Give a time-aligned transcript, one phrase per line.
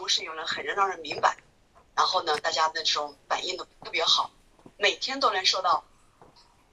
[0.00, 1.36] 同时又能很让人明白，
[1.94, 4.30] 然后呢，大家的这种反应都特别好，
[4.78, 5.84] 每天都能收到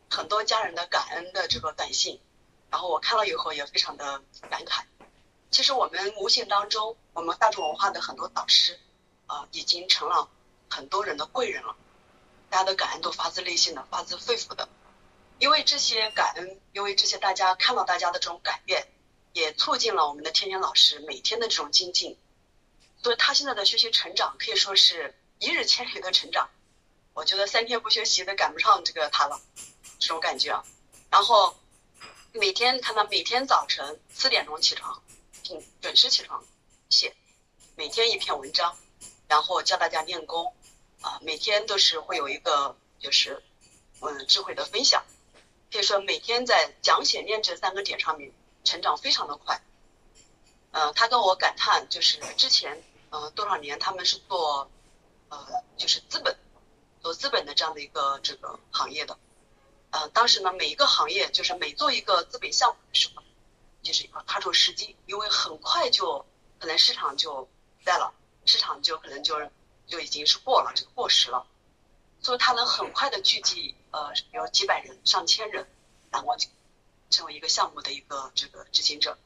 [0.09, 2.21] 很多家人的感恩的这个短信，
[2.69, 4.85] 然后我看了以后也非常的感慨。
[5.51, 8.79] 其实我们无形当中，我们大众文化的很多导师
[9.25, 10.29] 啊，已经成了
[10.69, 11.75] 很多人的贵人了，
[12.49, 14.69] 大家的感恩都发自内心的，发自肺腑的。
[15.37, 18.87] 因为这些感恩，因为这些大家看到大家的这种改变，
[19.33, 22.17] 也促进了我们的天天老师每天的这种精进，
[23.01, 26.49] 所以他现在的学习成长可以说是一日千里的成长。
[27.13, 29.41] 我觉得三天不学习都赶不上这个他了，
[29.97, 30.63] 这种感觉啊。
[31.09, 31.57] 然后
[32.33, 35.01] 每天他呢每天早晨四点钟起床，
[35.43, 36.43] 准准时起床
[36.89, 37.15] 写，
[37.75, 38.77] 每天一篇文章，
[39.27, 40.53] 然后教大家练功，
[41.01, 43.41] 啊，每天都是会有一个就是
[44.01, 45.03] 嗯智慧的分享。
[45.71, 48.31] 可以说每天在讲写练这三个点上面
[48.63, 49.61] 成长非常的快，
[50.71, 54.69] 呃，他跟我感叹就是之前呃多少年他们是做
[55.29, 56.37] 呃就是资本
[57.01, 59.17] 做资本的这样的一个这个行业的，
[59.91, 63.23] 呃当时呢每一个行业就是每做一个资本项目的时候，
[63.81, 66.25] 就是要踏出时机，因为很快就
[66.59, 67.47] 可能市场就
[67.83, 68.13] 在了，
[68.45, 69.35] 市场就可能就
[69.87, 71.45] 就已经是过了这个过时了。
[72.19, 75.67] 所以他能很快的聚集，呃，有几百人、上千人，
[76.11, 76.35] 然后
[77.11, 79.17] 成为一个项目的一个这个执行者。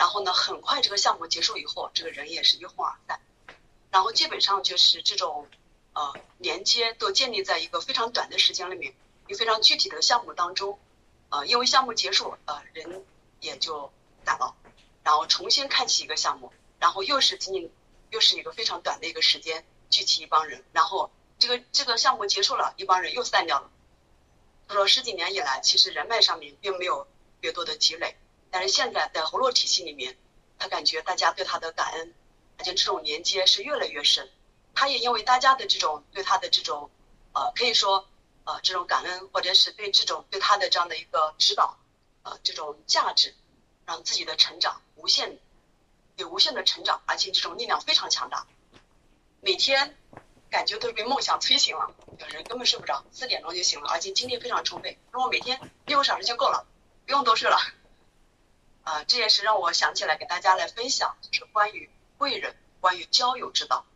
[0.00, 3.20] 然后呢，很快这个项目结束以后，这个人也是一哄而散。
[3.90, 5.46] 然后基本上就是这种，
[5.92, 8.94] 呃，连接都建立在一个非常短的时间里面，
[9.26, 10.78] 一个非常具体的项目当中。
[11.28, 13.04] 呃，因为项目结束，呃，人
[13.40, 13.92] 也就
[14.24, 14.54] 散了，
[15.02, 17.70] 然后重新开启一个项目，然后又是仅仅
[18.08, 21.10] 又是一个非常短的一个时间，聚集一帮人，然后。
[21.38, 23.70] 这个这个项目结束了，一帮人又散掉了。
[24.68, 27.06] 他说十几年以来，其实人脉上面并没有
[27.40, 28.14] 越多的积累，
[28.50, 30.16] 但是现在在活络体系里面，
[30.58, 32.14] 他感觉大家对他的感恩，
[32.58, 34.30] 而且这种连接是越来越深。
[34.74, 36.90] 他也因为大家的这种对他的这种，
[37.32, 38.08] 呃，可以说
[38.44, 41.78] 呃这种感恩，或者是对这种对他的这样的一个指导，
[42.22, 43.34] 呃这种价值，
[43.86, 45.38] 让自己的成长无限
[46.16, 48.46] 有无限的成长，而且这种力量非常强大，
[49.40, 49.96] 每天。
[50.50, 54.98] 感觉都被梦想催醒了，有人根本睡不着，四点钟就醒了，而且精力非常充沛。
[55.12, 56.66] 如果每天六个小时就够了，
[57.06, 57.56] 不用多睡了。
[58.90, 63.86] 啊，这也是让我想起来给大家来分享，就是关于贵人，关于交友之道。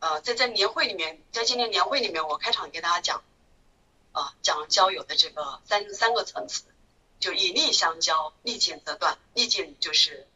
[0.00, 3.24] 呃，在在年会里面，在今年年会里面，我开场给大家讲，
[4.12, 6.64] 啊，讲交友的这个三三个层次，
[7.20, 10.28] 就以利相交，利尽则断，利尽就是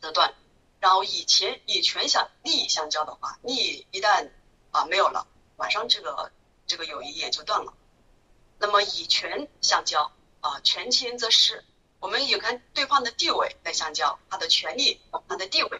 [0.00, 0.32] 则断。
[0.78, 4.30] 然后以钱以权相利益相交的话，利益一旦
[4.70, 5.26] 啊没有了，
[5.56, 6.30] 马上这个
[6.68, 7.74] 这个友谊也就断了。
[8.60, 11.64] 那么以权相交啊，权倾则失。
[12.00, 15.70] 我们也看对方的地位来相交，他的权利、他的地位，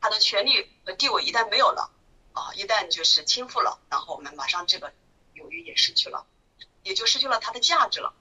[0.00, 1.90] 他的权利和地位一旦没有了
[2.32, 4.92] 啊，一旦就是倾覆了，然后我们马上这个
[5.34, 6.26] 友谊也失去了，
[6.82, 8.12] 也就失去了它的价值了。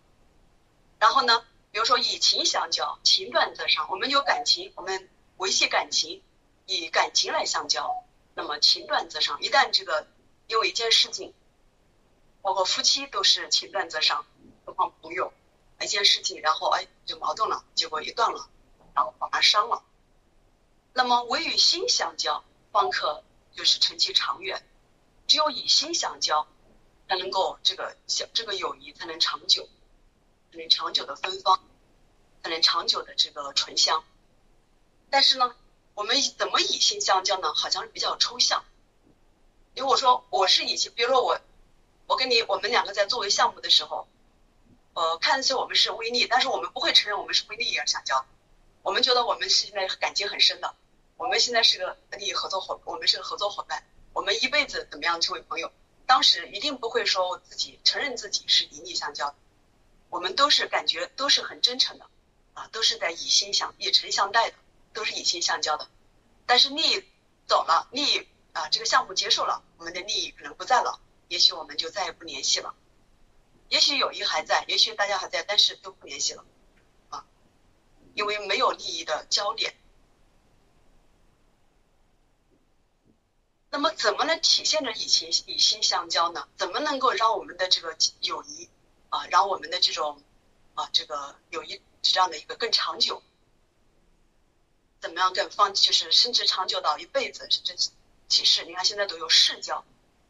[0.99, 3.89] 然后呢，比如说以情相交，情断则伤。
[3.89, 5.09] 我们有感情，我们。
[5.37, 6.21] 维系感情，
[6.67, 8.03] 以感情来相交，
[8.35, 9.41] 那么情断则伤。
[9.41, 10.07] 一旦这个
[10.47, 11.33] 因为一件事情，
[12.43, 14.25] 包括夫妻都是情断则伤，
[14.63, 15.33] 何况朋友，
[15.83, 18.49] 一件事情然后哎就矛盾了，结果一断了，
[18.93, 19.83] 然后反而伤了。
[20.93, 23.23] 那么唯与心相交，方可
[23.55, 24.63] 就是成其长远。
[25.25, 26.47] 只有以心相交，
[27.07, 29.67] 才能够这个相这个友谊才能长久，
[30.51, 31.59] 才能长久的芬芳，
[32.43, 34.03] 才能长久的这个醇香。
[35.09, 35.55] 但是呢，
[35.95, 37.53] 我们怎么以心相交呢？
[37.53, 38.63] 好像是比较抽象。
[39.75, 41.39] 因为我说我是以心，比如说我，
[42.05, 44.07] 我跟你，我们两个在作为项目的时候，
[44.93, 48.25] 呃，看似我们是微利，但是我们不会承认我们是微利益而相交。
[48.81, 50.75] 我们觉得我们是现在感情很深的，
[51.17, 53.83] 我们现在是个利益合作伙，我们是个合作伙伴，
[54.13, 55.71] 我们一辈子怎么样成为朋友？
[56.05, 59.33] 当时一定不会说自己承认自己是以利相交，
[60.09, 62.05] 我们都是感觉都是很真诚的，
[62.53, 64.55] 啊，都是在以心相以诚相待的。
[64.93, 65.87] 都是以心相交的，
[66.45, 67.03] 但是利益
[67.47, 70.99] 走了，利益啊，这个项目结束了，我们的利益可能不在了，
[71.29, 72.75] 也许我们就再也不联系了，
[73.73, 76.45] 也许友谊还在，也许大家还在，但是都不联系了
[77.09, 77.25] 啊，
[78.13, 79.75] 因为没有利益的焦点。
[83.71, 86.47] 那么怎么能体现着以情以心相交呢？
[86.55, 88.69] 怎么能够让我们的这个友谊
[89.09, 90.21] 啊，让我们的这种
[90.75, 93.23] 啊这个友谊这样的一个更长久？
[94.99, 97.89] 怎么样更放，就是甚至长久到一辈子，甚至
[98.27, 98.65] 几世？
[98.65, 99.83] 你看现在都有世交，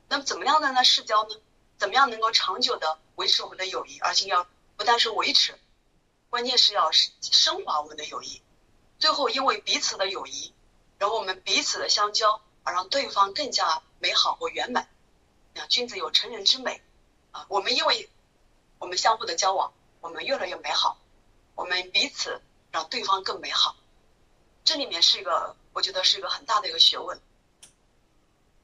[0.07, 0.81] 那么怎么样的呢？
[0.85, 1.35] 世交呢？
[1.77, 3.99] 怎么样能够长久的维持我们的友谊？
[3.99, 5.57] 而且要不但是维持，
[6.29, 8.41] 关键是要升华我们的友谊。
[8.99, 10.53] 最后因为彼此的友谊，
[10.97, 14.89] 然后我们彼此的相交，而让对方更加美好和圆满。
[15.55, 16.81] 啊，君子有成人之美
[17.31, 17.45] 啊！
[17.47, 18.09] 我们因为
[18.77, 19.71] 我们相互的交往，
[20.01, 20.97] 我们越来越美好，
[21.55, 22.41] 我们彼此
[22.71, 23.77] 让对方更美好。
[24.65, 27.21] 这里面是一个，我觉得是一个很大的一个学问。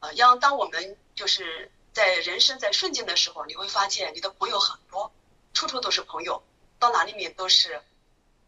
[0.01, 5.11] 啊，要当我们就是在人生在顺境的时候，你会发现你的朋友很多，
[5.53, 6.41] 处处都是朋友，
[6.79, 7.83] 到哪里面都是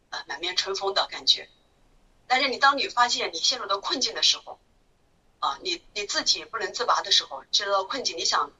[0.09, 1.49] 呃满面春风的感觉。
[2.27, 4.57] 但是你当你发现你陷入到困境的时候，
[5.39, 8.53] 啊，你你自己不能自拔的时候，陷入到困境，你想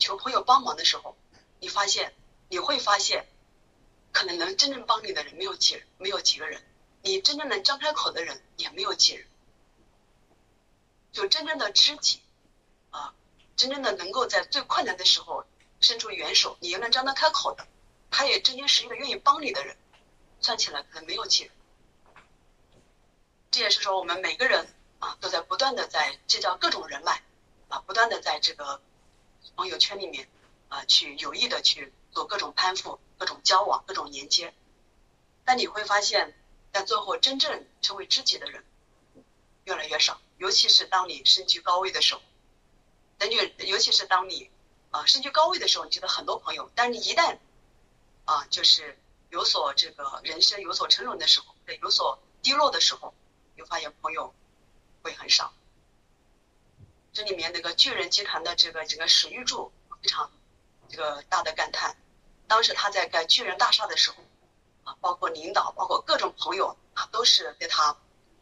[0.00, 1.16] 求朋友帮忙的时候，
[1.60, 2.12] 你发现
[2.48, 3.28] 你会发现，
[4.10, 6.60] 可能能真正帮你的人没有几没有几个人，
[7.02, 9.24] 你真正能张开口的人也没有几人，
[11.12, 12.20] 就真正的知己
[12.90, 13.14] 啊，
[13.56, 15.44] 真正的能够在最困难的时候
[15.80, 17.66] 伸出援手，你又能张得开口的，
[18.10, 19.76] 他也真心实意的愿意帮你的人，
[20.40, 21.52] 算起来可能没有几人。
[23.50, 24.66] 这也是说我们每个人。
[25.02, 27.20] 啊，都在不断的在结交各种人脉，
[27.66, 28.80] 啊，不断的在这个
[29.56, 30.28] 朋友圈里面
[30.68, 34.54] 啊，去有意的去做各种攀附、各种交往、各种连接。
[35.44, 36.32] 但你会发现，
[36.72, 38.64] 在最后真正成为知己的人
[39.64, 42.22] 越来越少，尤其是当你身居高位的时候。
[43.22, 44.50] 根据，尤其是当你
[44.90, 47.38] 啊身居高位的时候，你觉得很多朋友，但是你一旦
[48.24, 48.98] 啊就是
[49.30, 53.14] 有所这个人生有所沉沦的时候，对，有所低落的时候，
[53.54, 54.34] 你发现朋友。
[55.04, 55.52] 会很少。
[57.12, 60.30] 这里面那个巨人集团的这个这个史玉柱非常
[60.88, 61.96] 这个大的感叹，
[62.46, 64.18] 当时他在盖巨人大厦的时候
[64.84, 67.96] 啊，包括领导，包括各种朋友啊，都是对他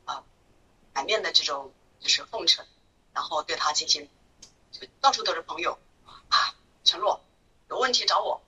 [0.04, 0.22] 啊
[0.92, 2.66] 满面的这种就是奉承，
[3.14, 4.10] 然后对他进行
[4.70, 5.78] 就到处都是朋友
[6.28, 7.24] 啊，承诺
[7.68, 8.42] 有问题找我。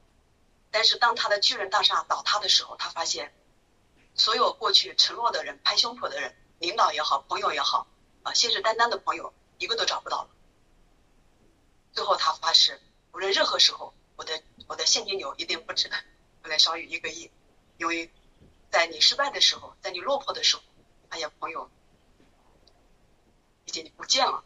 [0.71, 3.35] 但是当他的巨人大厦倒塌的时候，他发现
[4.15, 7.87] 所有过去承诺的人、拍胸脯的人，领导也好，朋友也好。
[8.23, 10.31] 啊，信誓旦旦的朋友一个都找不到了。
[11.93, 12.81] 最后他发誓，
[13.13, 15.91] 无论任何时候，我的我的现金流一定不止
[16.41, 17.31] 不能少于一个亿，
[17.79, 18.13] 因为
[18.71, 20.63] 在你失败的时候，在你落魄的时候，
[21.09, 21.69] 哎呀，朋友
[23.65, 24.45] 已经不见了。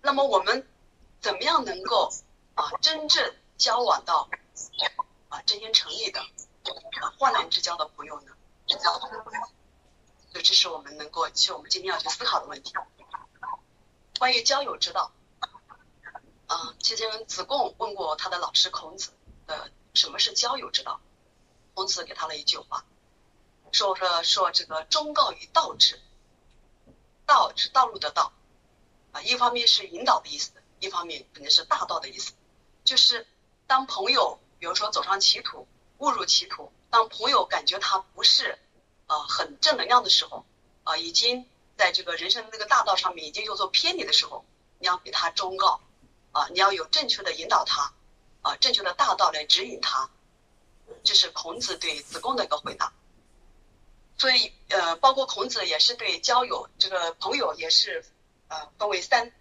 [0.00, 0.66] 那么我们
[1.20, 2.12] 怎么样能够
[2.54, 4.28] 啊真正交往到
[5.28, 8.32] 啊真心诚意的啊患难之交的朋友呢？
[10.30, 12.74] 所以这是我们能够，其实我们今天要去思考的问题。
[14.18, 15.10] 关于交友之道，
[16.46, 19.10] 啊，其实子贡问过他的老师孔子
[19.46, 21.00] 呃什么是交友之道，
[21.72, 22.84] 孔子给他了一句话，
[23.72, 25.98] 说说说这个忠告于道之，
[27.24, 28.32] 道是道路的道，
[29.12, 32.32] 啊，一方面是引导的意思，一方面肯定是大道的意思，
[32.84, 33.26] 就是
[33.66, 35.66] 当朋友比如说走上歧途，
[35.98, 38.58] 误入歧途，当朋友感觉他不是。
[39.10, 40.44] 啊，很正能量的时候，
[40.84, 41.46] 啊，已经
[41.78, 44.44] 在这个人生的那个大道上面已经有所偏离的时候，
[44.78, 45.80] 你要给他忠告，
[46.32, 47.94] 啊，你要有正确的引导他，
[48.42, 50.10] 啊，正确的大道来指引他，
[51.04, 52.92] 这是孔子对子贡的一个回答。
[54.18, 58.04] 所以，呃，包括孔子也是对交友这个朋友也是，
[58.48, 59.32] 呃，分为三，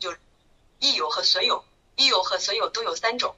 [0.00, 0.12] 就
[0.82, 1.64] 益友和损友，
[1.94, 3.36] 益友和损友都有三种。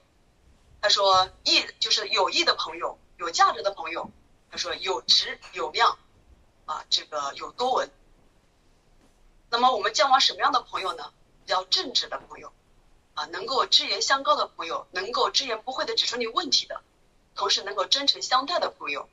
[0.81, 4.11] 他说，益就是有益的朋友，有价值的朋友。
[4.51, 5.99] 他说有质有量，
[6.65, 7.91] 啊，这个有多闻。
[9.51, 11.13] 那么我们交往什么样的朋友呢？
[11.45, 12.51] 比较正直的朋友，
[13.13, 16.81] 啊，能够直言相告的朋友，能够直言不讳的指出你问题的，
[17.35, 19.07] 同时能够真诚相待的朋友，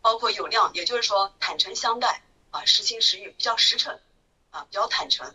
[0.00, 2.22] 包括有量，也就是说坦诚相待，
[2.52, 4.00] 啊，实心实意，比较实诚，
[4.50, 5.34] 啊，比较坦诚，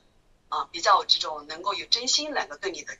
[0.53, 2.95] 啊，比较这种能够有真心来个对你的。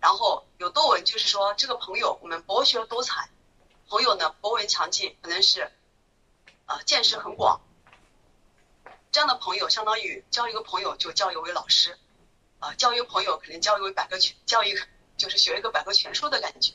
[0.00, 3.28] 然后有多文，就是说这个朋友我们博学多才。
[3.90, 5.70] 朋友呢，博闻强记，可能是，
[6.64, 7.60] 呃，见识很广。
[9.10, 11.98] 这样的朋友，相当于交一个朋友就交一位老师，
[12.58, 14.80] 啊，交一个朋友可能交一位百科全，交一个
[15.18, 16.72] 就是学一个百科全书的感觉。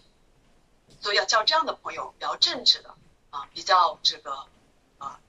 [1.02, 2.96] 所以要交这样的朋友，比较正直的，
[3.32, 4.46] 啊，比较这个，
[5.00, 5.20] 啊，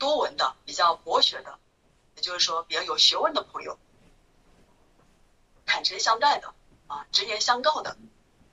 [0.00, 1.60] 多文的，比较博学的，
[2.18, 3.78] 也就是说比较有学问的朋友，
[5.64, 6.52] 坦诚相待的，
[6.88, 7.96] 啊，直言相告的。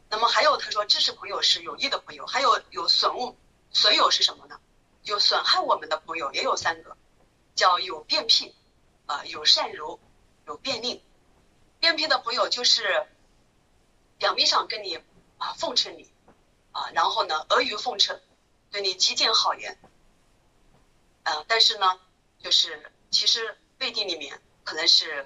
[0.07, 3.35] 那么还有，他说知识朋友是有益的朋友，还有有损物
[3.71, 4.59] 损友是什么呢？
[5.01, 6.95] 有损害我们的朋友也有三个，
[7.55, 8.53] 叫有变癖
[9.07, 9.99] 啊，有善柔，
[10.45, 11.01] 有变佞。
[11.79, 13.07] 变癖的朋友就是
[14.19, 15.01] 表面上跟你
[15.39, 16.07] 啊奉承你
[16.71, 18.21] 啊，然后呢阿谀奉承，
[18.69, 19.79] 对你极尽好言，
[21.23, 21.99] 啊，但是呢
[22.37, 25.25] 就是其实背地里面可能是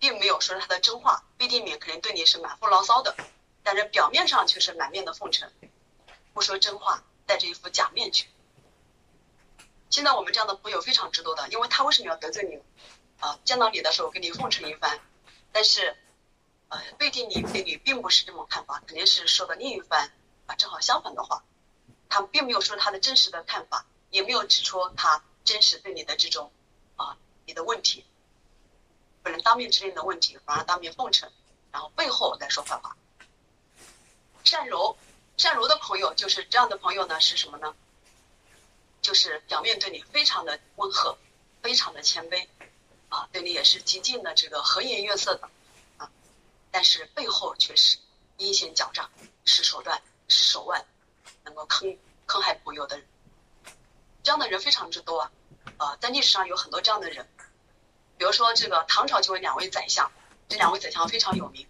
[0.00, 3.14] 并没有说他的真话，背地里面可能对你是满腹牢骚的。
[3.62, 5.48] 但是表面上却是满面的奉承，
[6.34, 8.26] 不说真话，戴着一副假面具。
[9.90, 12.60] 现在我们这样的朋友非常之多的，因为他为什么要得罪你？
[13.24, 14.98] 啊，见到你的时候跟你奉承一番，
[15.52, 15.96] 但是，
[16.68, 20.10] 呃，背地里对你并不是这么看法，肯定是说的另一番
[20.46, 21.44] 啊，正好相反的话，
[22.08, 26.50] 他并没有说他的真实的看法，也没有指出他真实对你的这种
[27.02, 27.16] 啊
[27.46, 28.04] 你的问题，
[29.22, 31.30] 不能当面指认的问题，反而当面奉承，
[31.72, 32.96] 然后背后来说坏话。
[34.44, 34.96] 善柔，
[35.36, 37.74] 善柔的朋友就是这样的朋友呢，是什么呢？
[39.02, 41.16] 就是表面对你非常的温和，
[41.62, 42.46] 非常的谦卑。
[43.08, 45.50] 啊，对你也是极尽的这个和颜悦色的，
[45.96, 46.08] 啊，
[46.70, 47.98] 但是背后却是
[48.36, 49.10] 阴险狡诈，
[49.44, 50.86] 是手段，是手腕，
[51.42, 53.06] 能够坑坑害朋友的人，
[54.22, 55.32] 这样的人非常之多啊，
[55.76, 57.28] 啊，在历史上有很多这样的人，
[58.18, 60.10] 比如说这个唐朝就有两位宰相，
[60.48, 61.66] 这两位宰相非常有名，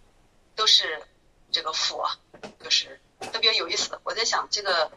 [0.55, 1.03] 都是
[1.51, 2.17] 这个府啊，
[2.63, 2.99] 就是
[3.31, 3.99] 特别有意思。
[4.03, 4.91] 我在想，这个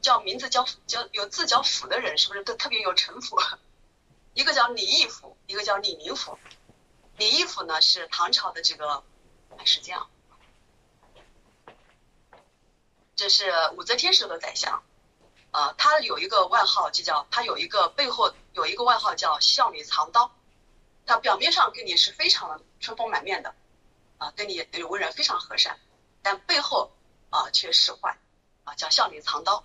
[0.00, 3.38] 叫名字叫叫有字叫府的人，是不是都特别有城府？
[4.34, 6.38] 一个叫李义府，一个叫李明府。
[7.16, 9.02] 李义府呢是唐朝的这个，
[9.64, 10.08] 是这样，
[13.16, 14.82] 这是武则天时候的宰相，
[15.52, 20.30] 呃，他有一个外号就叫他有一个背后有一个外号叫笑里藏刀，
[21.06, 23.54] 他表面上跟你是非常春风满面的，
[24.18, 25.78] 啊，对你为人非常和善，
[26.22, 26.92] 但背后
[27.30, 28.16] 啊却使坏，
[28.64, 29.62] 啊叫笑里藏刀。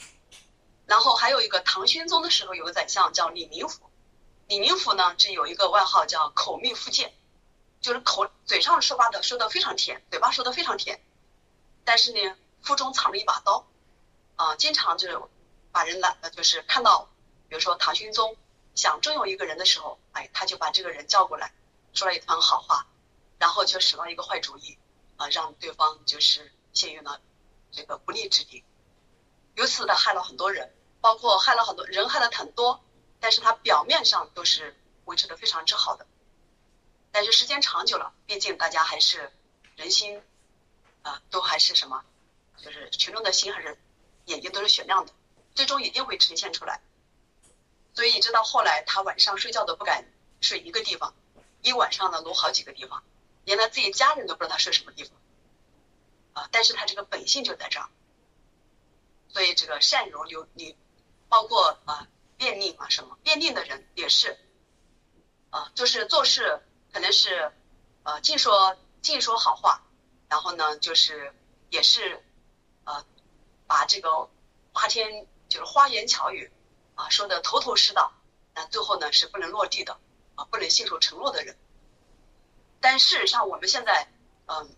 [0.88, 3.89] 然后还有一个唐玄宗的时候有个宰相叫李明甫。
[4.48, 7.13] 李明甫呢，这有一个外号叫口蜜腹剑，
[7.82, 11.01] 就是口嘴上说话的说的非常甜，嘴巴说的非常甜，
[11.84, 13.65] 但是呢，腹中藏着一把刀，
[14.36, 15.20] 啊，经常就是
[15.75, 17.10] 把人来，就是看到，
[17.50, 18.38] 比如说唐玄宗
[18.75, 21.51] 想重用一个人的时候，哎，他就把这个人叫过来，
[21.94, 22.88] 说了一番好话，
[23.39, 24.77] 然后就使了一个坏主意，
[25.17, 27.20] 啊，让对方就是陷于了
[27.74, 28.63] 这个不利之地，
[29.55, 32.82] 由此的害了很多人，包括害了很多人，害了很多。
[33.20, 36.08] 但是他表面上都是维持的非常之好的，
[37.12, 39.29] 但是时间长久了，毕竟大家还是
[39.75, 40.24] 人心
[41.01, 42.05] 啊，都还是什么，
[42.55, 43.77] 就是群众的心还是
[44.24, 45.12] 眼睛都是雪亮的，
[45.56, 46.82] 最终一定会呈现出来。
[47.94, 50.06] 所以一直到后来他晚上睡觉都不敢
[50.42, 51.16] 睡一个地方，
[51.62, 53.04] 一晚上呢挪好几个地方，
[53.46, 55.14] 连他自己家人都不知道他睡什么地方
[56.34, 56.50] 啊。
[56.52, 57.90] 但是他这个本性就在这儿，
[59.30, 60.78] 所以这个善柔有你，
[61.30, 62.08] 包括啊。
[62.38, 64.38] 便利嘛，什么便利的人也是，
[65.52, 67.50] 啊，就是做事可能是，
[68.04, 69.82] 呃，尽说尽说好话，
[70.28, 71.34] 然后呢，就是
[71.70, 72.22] 也是，
[72.84, 73.06] 呃，
[73.68, 74.30] 把这个
[74.74, 76.52] 花天就是花言巧语
[76.96, 78.12] 啊说的头头是道，
[78.54, 79.98] 那最后呢是不能落地的
[80.36, 81.56] 啊，不能信守承诺的人。
[82.82, 84.06] 但事实上我们现在，
[84.48, 84.76] 嗯，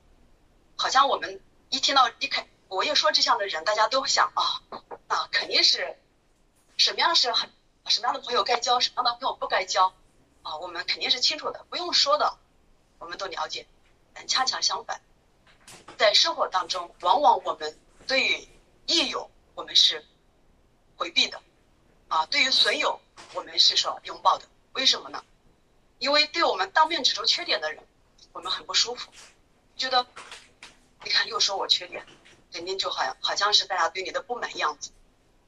[0.75, 4.61] 好像我们一听到一开我一说这样的人，大家都想啊，
[5.07, 5.97] 啊，肯定是。
[6.77, 7.51] 什么样是很
[7.87, 9.91] 什么样的朋友该交，什么样的朋友不该交
[10.43, 10.57] 啊？
[10.57, 12.37] 我们肯定是清楚的，不用说的，
[12.99, 13.65] 我们都了解。
[14.13, 15.01] 但恰恰相反，
[15.97, 18.47] 在生活当中，往往我们对于
[18.85, 20.05] 益友我们是
[20.97, 21.41] 回避的
[22.09, 22.99] 啊，对于损友
[23.33, 24.45] 我们是说拥抱的。
[24.73, 25.23] 为什么呢？
[25.99, 27.83] 因为对我们当面指出缺点的人，
[28.33, 29.09] 我们很不舒服，
[29.75, 30.05] 觉得
[31.03, 32.05] 你看又说我缺点，
[32.51, 34.91] 肯定就好像好像是大家对你的不满样子，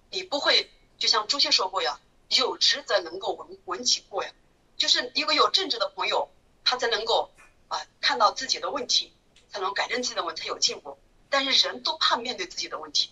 [0.10, 0.72] 你不会。
[0.98, 4.32] 就像朱熹说过呀，有直则能够闻闻其过呀，
[4.76, 6.30] 就是一个有正直的朋友，
[6.66, 7.32] 他才能够
[7.70, 9.14] 啊看到自己的问题，
[9.50, 11.00] 才能改正自己的问题，才有进步。
[11.30, 13.12] 但是人都怕面对自己的问题，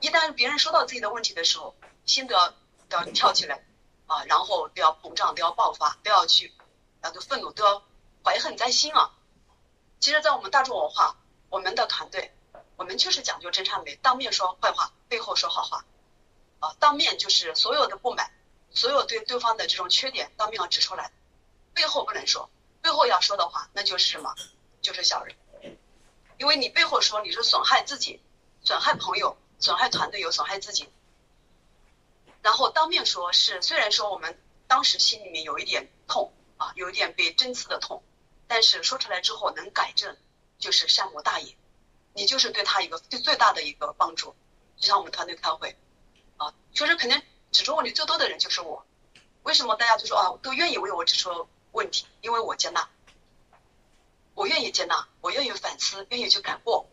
[0.00, 1.74] 一旦别人说到自己的问题的时候，
[2.06, 2.50] 心都要
[2.88, 3.64] 都要跳起来
[4.06, 6.52] 啊，然后都要膨胀，都要爆发，都要去
[7.00, 7.82] 啊，都愤怒，都要
[8.24, 9.10] 怀恨在心啊。
[10.00, 11.16] 其实，在我们大众文化，
[11.50, 12.32] 我们的团队，
[12.76, 15.84] 我们就是讲究真善美，当面说坏话，背后说好话。
[16.60, 18.32] 啊，当面就是所有的不满，
[18.70, 21.12] 所有对对方的这种缺点，当面要指出来，
[21.74, 22.50] 背后不能说，
[22.82, 24.34] 背后要说的话，那就是什么？
[24.80, 25.36] 就是小人，
[26.38, 28.22] 因为你背后说你是损害自己，
[28.62, 30.88] 损害朋友，损害团队，有损害自己。
[32.42, 38.02] 然后当面说是，虽然说我们当时心里面有一点痛啊，有一点被针刺的痛，
[38.46, 40.16] 但是说出来之后能改正，
[40.58, 41.56] 就是善莫大也，
[42.14, 44.34] 你就是对他一个最最大的一个帮助。
[44.76, 45.76] 就像我们团队开会。
[46.36, 48.86] 啊，确实肯定指出问题最多的人就是我。
[49.42, 52.06] 为什么大家就说啊，都愿意为我指出问题？
[52.20, 52.88] 因为我接纳，
[54.34, 56.86] 我愿意接纳，我愿意反思，愿意去改过，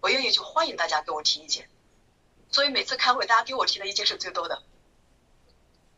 [0.00, 1.68] 我愿意去欢迎大家给我提意见。
[2.50, 4.62] 所以每次开会，大家给我提的意见是最多的。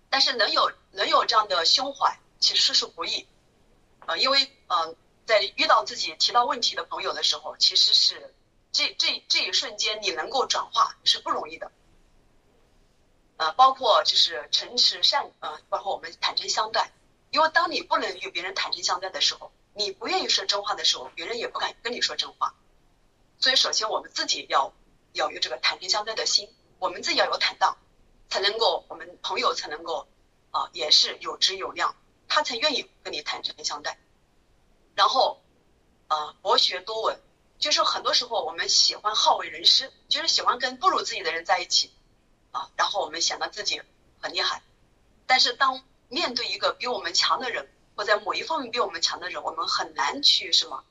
[0.09, 3.27] 但是能有能有这样的胸怀，其实是不易。
[4.07, 8.35] 呃，因为嗯，在遇到自己提到问题的朋友的时候，其实是
[8.73, 11.71] 这这这一瞬间你能够转化是不容易的。
[13.37, 16.91] 呃，包括就是诚实善，呃，包括我们坦诚相待。
[17.31, 22.57] 因为当你不能与别人坦诚相待的时候，你不愿意说真话的时候，别人也不敢跟你说真话。
[23.39, 24.73] 所以，首先我们自己要
[25.13, 26.49] 要有这个坦诚相待的心，
[26.79, 27.77] 我们自己要有坦荡，
[28.29, 30.09] 才能够我们朋友才能够
[30.51, 31.95] 啊，也是有质有量，
[32.29, 33.99] 他才愿意跟你坦诚相待。
[34.95, 35.41] 然后，
[36.09, 37.21] 呃，博学多闻，
[37.59, 41.93] 就是很多时候我们喜欢好为人师，就是喜欢跟不如自己的人在一起。
[42.53, 43.81] 啊，然后我们显得自己
[44.21, 44.65] 很厉害，
[45.25, 50.83] 但是当面对一个比我们强的人，或在某一方面比我们强的人，我们很难去什么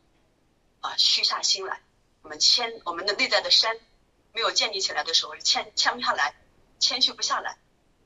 [0.80, 1.82] 啊虚下心来。
[2.22, 3.78] 我们谦我们的内在的山
[4.40, 6.34] 没有建立起来的时候，谦谦不下来，
[6.80, 7.58] 谦虚不下来，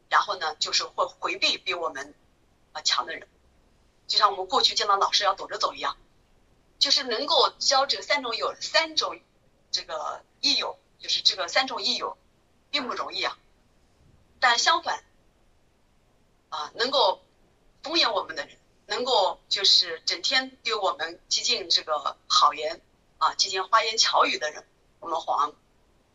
[0.10, 2.16] 然后呢，就是会回避比我们
[2.72, 3.28] 啊强的人，
[4.08, 5.96] 就像我们过去见到老师要躲着走一样，
[6.80, 9.20] 就是能够交这三种友三种
[9.70, 12.18] 这个益友，就是这个三种益友
[12.72, 13.38] 并不容易啊。
[14.40, 15.04] 但相反，
[16.50, 17.22] 啊，能够
[17.84, 22.82] 敷衍我们的人，能够就是整天对我们极尽这个好言
[23.20, 24.66] 啊，极尽花言巧语的人，
[25.00, 25.54] 我们反而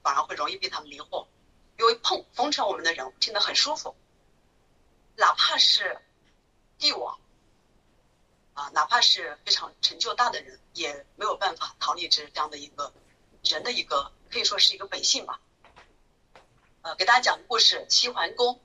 [0.02, 1.26] 反而会容易被他们迷惑，
[1.78, 3.94] 因为碰逢成我们的人听得很舒服，
[5.16, 6.00] 哪怕是
[6.78, 7.18] 帝王
[8.54, 12.92] 啊，哪怕是非常成就大的人，也没有办法逃离这这样的一个
[13.42, 15.40] 人的一个可以说是一个本性吧。
[16.82, 18.60] 呃，给大家讲故事，齐桓公。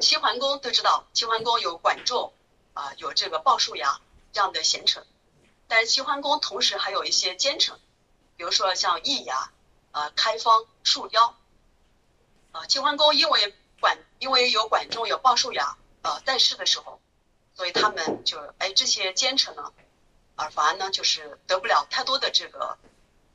[0.00, 2.34] 齐桓公都知道，齐桓公有管仲
[2.74, 5.06] 啊，有这个鲍叔牙这样的贤臣，
[5.66, 7.80] 但是齐桓公同时还有一些奸臣，
[8.36, 9.50] 比如说像易牙、
[9.96, 11.34] 啊开方、树雕。
[12.52, 17.00] 啊，齐桓公因为管，因为有管仲、有鲍叔牙呃在世的时候，
[17.54, 19.72] 所以他们就哎这些奸臣呢，
[20.34, 22.76] 啊反而呢就是得不了太多的这个，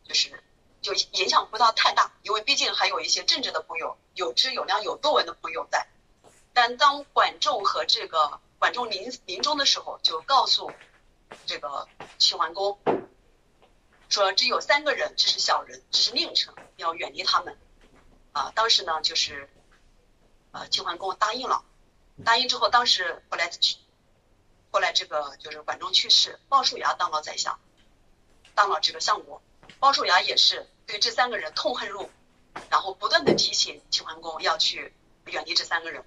[0.04, 0.44] 就是。
[0.82, 5.88] 就影响不到太大，因为毕竟还有一些正直的朋友，有知有量、有多文的朋友在。
[6.54, 10.72] 但当管仲和这个管仲临临终的时候，就告诉
[11.46, 11.88] 这个
[12.18, 12.80] 齐桓公
[14.12, 17.58] 说：“只有三个人，只是小人，只是佞臣，要远离他们。”
[18.34, 19.50] 啊，当时呢，就是
[20.52, 21.64] 呃，齐桓公答应了。
[22.24, 23.78] 答应之后，当时后来去，
[24.72, 27.60] 后来这个就是管仲去世，鲍叔牙当了宰相，
[28.54, 29.42] 当了这个相国。
[29.80, 32.10] 鲍叔牙也是对这三个人痛恨入，
[32.70, 34.94] 然后不断的提醒齐桓公要去
[35.26, 36.06] 远离这三个人，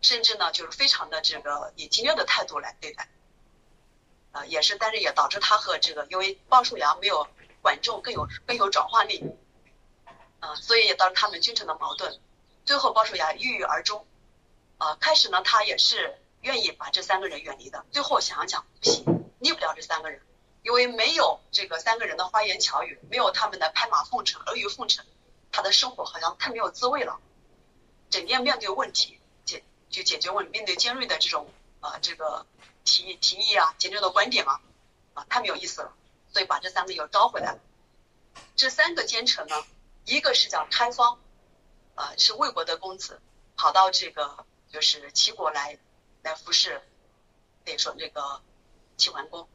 [0.00, 3.08] 甚至呢就是非常的这个以激烈的态度来对待，
[4.46, 7.26] 也是，但是也导致他和这个因为鲍叔牙没有
[7.62, 9.24] 管仲更有更有转化力，
[10.40, 12.18] 啊所以也导致他们君臣的矛盾，
[12.64, 14.06] 最后鲍叔牙郁郁而终，
[14.78, 19.04] 啊开始呢他也是愿意把这三个人远离的，最后想想不行，
[19.40, 20.20] 离不了这三个人。
[20.64, 25.06] 因为没有这个三个人的花言巧语，没有他们的拍马奉承、阿谀奉承，
[25.50, 27.20] 他的生活好像太没有滋味了。
[28.10, 31.48] 整天面对问题解就解决问，面对尖锐的这种
[31.80, 32.44] 啊这个
[32.88, 34.62] 提提议啊、尖锐的观点啊，
[35.12, 35.92] 啊太没有意思了。
[36.32, 37.60] 所以把这三个又招回来了。
[38.56, 39.66] 这三个奸臣呢，
[40.04, 41.18] 一个是叫开方，
[41.94, 43.20] 啊是魏国的公子，
[43.56, 45.78] 跑到这个就是齐国来
[46.22, 46.80] 来服侍，
[47.64, 48.40] 可以说这个
[48.96, 49.48] 齐桓公。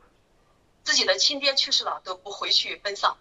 [0.84, 3.17] 自己的亲爹去世了都不回去奔丧，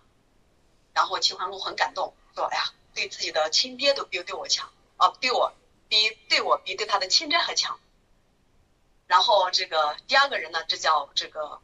[0.92, 5.52] 然后齐桓公很感动，说：“哎呀，对自己的亲爹都比对我强，啊，对我
[5.88, 7.78] 比对我比对他的亲爹还强。”
[9.12, 11.60] 然后这个第二个人呢，这叫这个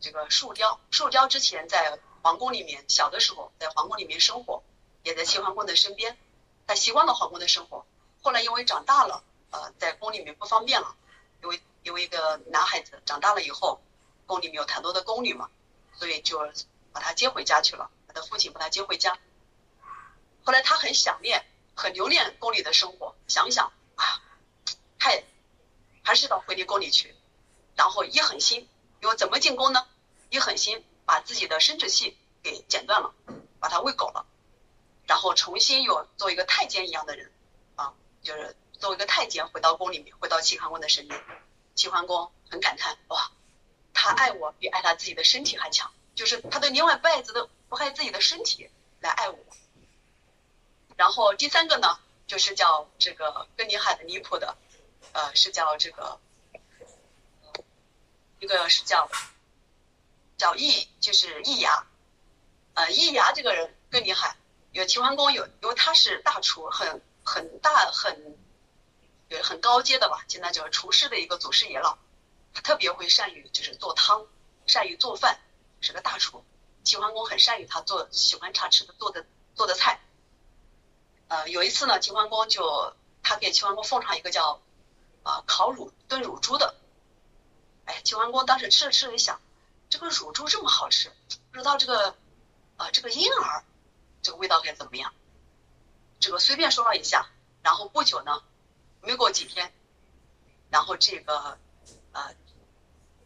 [0.00, 0.80] 这个树雕。
[0.90, 4.62] 树雕之前在皇宫里面，小的时候在皇宫里面生活，
[5.02, 6.16] 也在齐桓公的身边，
[6.66, 7.84] 他习惯了皇宫的生活。
[8.22, 10.96] 后来因为长大了，呃，在宫里面不方便了，
[11.42, 13.82] 因为因为一个男孩子长大了以后。
[14.24, 15.50] 宫里面有太多的宫女嘛，
[15.98, 16.38] 所以就
[16.92, 17.90] 把他接回家去了。
[18.06, 19.18] 他的父亲把他接回家，
[20.44, 24.22] 后来他很想念、很留恋宫里的生活，想想啊，
[24.98, 25.24] 太
[26.02, 27.14] 还是到回离宫里去。
[27.74, 28.68] 然后一狠心，
[29.00, 29.86] 因为怎么进宫呢？
[30.30, 33.14] 一狠心把自己的生殖器给剪断了，
[33.60, 34.26] 把它喂狗了，
[35.06, 37.32] 然后重新又做一个太监一样的人
[37.76, 41.22] 啊，就是作为一个太监回到宫里面，回到齐桓公的身边。
[41.74, 43.30] 齐桓公很感叹哇。
[43.94, 48.68] 他爱我比爱他自己的身体还强，就是他都宁愿不爱自的不爱自己的身体
[49.00, 49.38] 来爱我。
[50.96, 54.56] 然后第三个呢，就是叫这个更厉害的离谱的，
[55.12, 56.18] 呃，是叫这个，
[58.40, 59.08] 一个是叫
[60.36, 61.86] 叫易，就是易牙，
[62.74, 64.36] 呃，易牙这个人更厉害，
[64.72, 68.36] 有齐桓公有，因为他是大厨，很很大很，
[69.28, 71.98] 有，很高阶的吧，现在就是厨师的一个祖师爷了。
[72.54, 74.26] 他特别会善于就是做汤，
[74.66, 75.38] 善于做饭，
[75.80, 76.44] 是个大厨。
[76.84, 80.00] 齐桓公很善于他做喜欢他吃的做的做的菜。
[81.28, 84.60] 呃，有一次呢，齐桓公就他给齐桓公奉上一个叫
[85.22, 86.74] 啊烤乳炖乳猪的。
[87.84, 89.40] 哎，齐桓公当时吃了吃了，一想，
[89.88, 91.12] 这个乳猪这么好吃，
[91.50, 92.16] 不知道这个
[92.76, 93.64] 啊这个婴儿
[94.22, 95.12] 这个味道该怎么样？
[96.20, 97.28] 这个随便说了一下，
[97.62, 98.42] 然后不久呢，
[99.00, 99.74] 没过几天，
[100.70, 101.58] 然后这个
[102.12, 102.34] 呃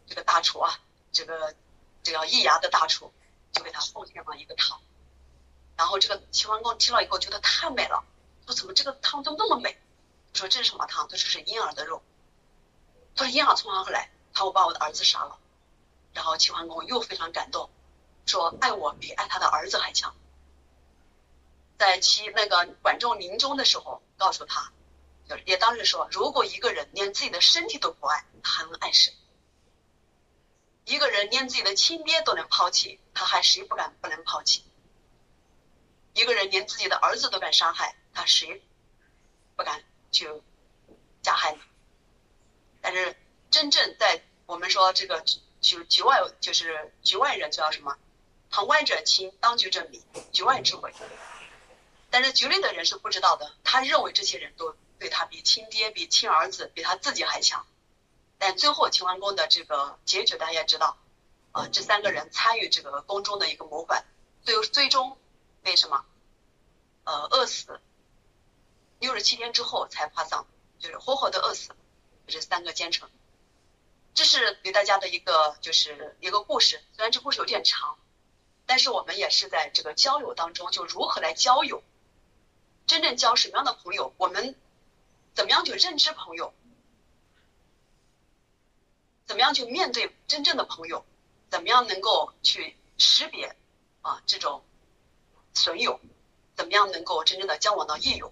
[0.07, 0.79] 这个大厨啊，
[1.11, 1.55] 这个
[2.01, 3.13] 这个易牙的大厨
[3.51, 4.81] 就给他奉献了一个汤。
[5.75, 8.03] 然后这个齐桓公听了以后觉得太美了，
[8.47, 9.79] 说怎么这个汤怎么那么美？
[10.37, 11.07] 说这是什么汤？
[11.07, 12.03] 他说是婴儿的肉。
[13.15, 14.11] 他说婴儿从何而来？
[14.33, 15.39] 他我把我的儿子杀了。
[16.13, 17.69] 然后齐桓公又非常感动，
[18.25, 20.15] 说爱我比爱他的儿子还强。
[21.77, 24.71] 在齐那个管仲临终的时候，告诉他，
[25.45, 29.13] 也当时说，如果一个人连自己的身体都不爱，他还能爱谁？
[30.85, 34.63] 一个人连自己的亲爹都能抛弃，他还谁不敢不能抛弃？
[36.13, 38.63] 一个人连自己的儿子都敢伤害，他谁
[39.55, 39.83] 不敢
[40.17, 40.27] 去
[41.21, 41.59] 加害你？
[42.81, 43.15] 但是
[43.51, 45.21] 真正在我们说这个
[45.61, 47.95] 局局外，就是局外人叫什么？
[48.49, 50.01] 旁观者清，当局者迷，
[50.31, 50.91] 局外之鬼。
[52.09, 57.67] 但是局内的人是不知道的，他认为这些人都对他比亲爹、比亲儿子、比他自己还强。
[58.39, 60.97] 但最后秦桓公的这个结局大家知道，
[61.51, 64.03] 啊，这三个人参与这个宫中的一个谋反，
[64.43, 65.15] 最最终。
[65.63, 66.05] 被什么？
[67.03, 67.81] 呃，饿死
[68.99, 70.45] 六十七天之后才发丧，
[70.79, 71.75] 就是活活的饿死。
[72.27, 73.09] 这三个奸臣，
[74.13, 76.81] 这是给大家的一个就是一个故事。
[76.95, 77.97] 虽然这故事有点长，
[78.65, 81.81] 但是我们也是在这个交友当中，就如何来交友，
[82.85, 84.55] 真正交什么样的朋友，我们
[85.33, 86.53] 怎么样去认知朋友，
[89.25, 91.05] 怎么样去面对真正的朋友，
[91.49, 93.55] 怎么样能够去识别
[94.01, 94.63] 啊这种。
[95.53, 95.99] 损友
[96.55, 98.31] 怎么样能够真正的交往到益友？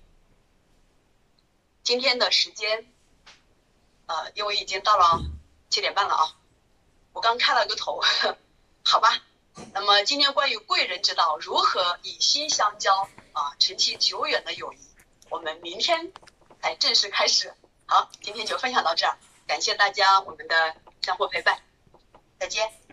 [1.85, 2.91] 今天的时间，
[4.07, 5.21] 呃，因为已经到了
[5.69, 6.35] 七点半了啊，
[7.13, 8.01] 我刚开了个头，
[8.83, 9.21] 好吧。
[9.71, 14.79] 那么今天关于贵人之道，如何以心相交啊，成其久远的友谊，
[15.29, 16.11] 我们明天
[16.61, 17.53] 来正式开始。
[17.85, 21.61] 好，今天就分享到这儿，感谢大家我们的相互陪伴，
[22.39, 22.84] 再见。